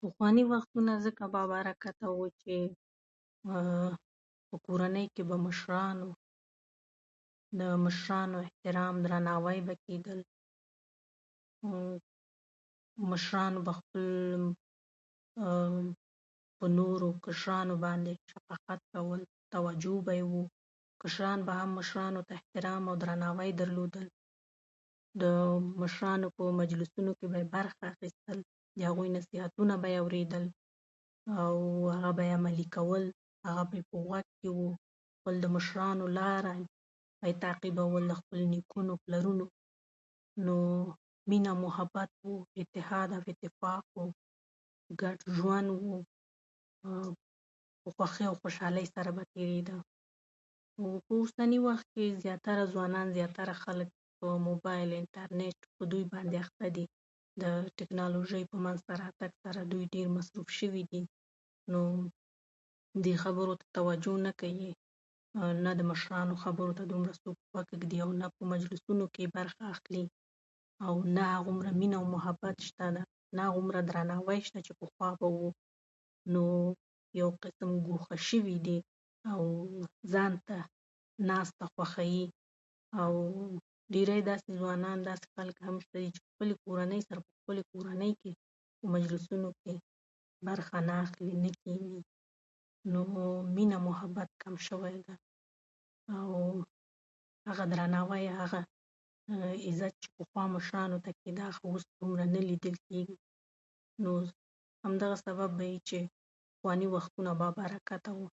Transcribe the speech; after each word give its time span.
پخواني 0.00 0.42
وختونه 0.52 0.92
ځکه 1.04 1.24
با 1.34 1.42
برکته 1.52 2.06
وو 2.14 2.26
چې 2.40 2.54
په 4.48 4.56
کورنۍ 4.66 5.06
کې 5.14 5.22
به 5.30 5.36
مشرانو، 5.46 6.08
د 7.60 7.76
مشرانو 7.84 8.36
احترام، 8.46 8.94
درناوی 9.04 9.58
به 9.68 9.74
کېده. 9.84 10.12
مشرانو 13.12 13.58
به 13.66 13.72
خپل 13.78 14.04
په 16.62 16.66
نورو 16.78 17.06
کشرانو 17.24 17.74
باندې 17.84 18.12
شفقت 18.32 18.80
کول، 18.92 19.20
توجه 19.52 19.96
به 20.08 20.14
یې 20.20 20.24
وه. 20.32 20.44
کشرانو 21.04 21.42
به 21.46 21.54
هم 21.60 21.70
مشرانو 21.78 22.20
ته 22.28 22.34
به 22.34 22.38
یې 22.38 22.40
احترام 22.42 22.82
او 22.90 22.94
درناوی 23.04 23.50
درلودل. 23.60 24.06
د 25.22 25.32
مشرانو 25.84 26.26
په 26.36 26.42
مجلسونو 26.60 27.10
کې 27.18 27.26
به 27.32 27.40
برخه 27.54 27.82
اخیستل، 27.92 28.38
د 28.78 28.86
هغوی 28.90 29.08
نصیحتونه 29.16 29.74
به 29.82 29.88
یې 29.94 30.00
اورېدل، 30.02 30.44
او 31.40 31.54
هغه 31.90 32.10
به 32.16 32.24
یې 32.28 32.32
عملي 32.38 32.66
کول، 32.76 33.04
او 33.44 33.46
هغه 33.50 33.64
به 33.72 33.76
یې 33.78 33.84
په 33.90 33.96
غوږ 34.06 34.26
کې 34.38 34.48
وو. 34.56 34.70
د 34.72 34.78
خپلو 35.16 35.46
مشرانو 35.56 36.04
لاره 36.16 36.56
به 37.18 37.26
یې 37.30 37.34
تعقیبوله. 37.44 38.16
د 38.30 38.34
نیکونو، 38.52 38.92
پلرونو 39.02 39.46
مینه 41.30 41.48
او 41.52 41.58
محبت 41.66 42.10
و، 42.24 42.28
اتفاق 42.62 43.12
او 43.12 43.22
اتحاد 43.32 43.84
و، 43.96 44.08
ګډ 45.00 45.18
ژوند 45.36 45.68
و، 45.70 46.02
په 47.82 47.88
خوښۍ 47.96 48.20
او 48.30 48.34
خوشحالۍ 48.40 48.84
سره 48.94 49.10
به 49.16 49.24
تېرېده. 49.32 49.76
په 50.74 50.82
اوسني 51.12 51.58
وخت 51.68 51.86
کې 51.94 52.04
زیاتره 52.24 52.64
ځوانان، 52.72 53.06
زیاتره 53.18 53.54
خلک 53.62 53.88
په 54.22 54.28
موبایل، 54.48 54.90
انټرنیټ 55.00 55.58
په 55.76 55.84
دې 55.92 56.00
کې 56.04 56.10
باندې 56.12 56.36
اخته 56.44 56.66
دي. 56.76 56.84
د 57.42 57.44
ټکنالوژي 57.78 58.42
سره 58.86 59.04
ډېر 59.72 60.06
مصروف 60.16 60.48
شوي 60.58 60.82
دي، 60.92 61.02
نو 61.72 61.80
دې 63.04 63.12
خبرو 63.22 63.52
ته 63.60 63.66
توجه 63.78 64.14
نه 64.26 64.32
کوي. 64.44 64.72
نه 65.64 65.70
د 65.80 65.80
مشرانو 65.92 66.34
خبرو 66.44 66.72
ته 66.78 66.82
څوک 66.86 66.90
دومره 66.94 67.14
غوږ 67.20 67.68
ږدي، 67.80 67.98
او 68.04 68.10
نه 68.20 68.26
په 68.36 68.42
مجلسونو 68.54 69.04
کې 69.14 69.24
برخه 69.38 69.62
اخلي، 69.74 70.04
او 70.86 70.94
نه 71.16 71.22
هغومره 71.34 71.70
مینه 71.80 71.96
او 72.00 72.06
محبت 72.14 72.56
شته، 72.68 72.84
نه 73.36 73.40
هغومره 73.48 73.80
درناوی 73.88 74.40
شته 74.46 74.58
چې 74.66 74.72
پخوا 74.80 75.08
به 75.20 75.26
و. 75.38 75.52
نو 76.32 76.42
یو 77.20 77.28
قسم 77.44 77.70
ګوښه 77.86 78.16
شوي 78.28 78.56
دي 78.66 78.78
او 79.32 79.40
ځانته 80.12 80.58
ناسته 81.30 81.64
خوښوي، 81.74 82.22
او 83.02 83.12
ډېری 83.92 84.20
داسې 84.28 84.48
ځوانان 84.60 84.96
او 85.00 85.04
داسې 85.08 85.26
خلک 85.36 85.56
به 85.62 85.68
وښيي 85.78 86.08
چې 86.14 86.20
خپلې 86.30 86.54
کورنۍ 86.64 87.00
سره، 87.08 87.18
په 87.28 87.32
خپلې 87.38 87.62
کورنۍ 87.72 88.10
سره 88.20 88.34
مجلسونو 88.96 89.48
کې 89.60 89.74
برخه 90.48 90.76
نه 90.88 90.94
اخلي، 91.04 91.34
نه 91.44 91.50
کېني. 91.62 92.02
نو 92.92 93.00
مینه 93.56 93.76
او 93.80 93.84
محبت 93.88 94.28
کم 94.42 94.54
شوی 94.68 94.96
ده، 95.06 95.14
او 96.18 96.32
هغه 97.48 97.64
درناوی، 97.72 98.24
هغه 98.40 98.60
عزت 99.68 99.96
مشرانو 100.54 100.96
ته 101.04 101.10
کېده، 101.20 101.40
هغه 101.48 101.60
اوس 101.68 101.84
نه 102.34 102.40
لیدل 102.48 102.76
کېږي. 102.86 103.16
نو 104.04 104.08
اوس 104.18 104.30
همدغه 104.84 105.16
سبب 105.26 105.50
به 105.58 105.66
وي 105.70 105.76
چې 105.88 105.96
پخواني 106.56 106.86
وختونه 106.94 107.32
با 107.40 107.48
برکته 107.60 108.10
وو. 108.16 108.26